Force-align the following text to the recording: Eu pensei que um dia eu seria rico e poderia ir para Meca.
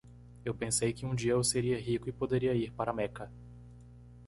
Eu 0.43 0.55
pensei 0.55 0.91
que 0.93 1.05
um 1.05 1.13
dia 1.13 1.33
eu 1.33 1.43
seria 1.43 1.77
rico 1.79 2.09
e 2.09 2.11
poderia 2.11 2.55
ir 2.55 2.71
para 2.71 2.91
Meca. 2.91 3.31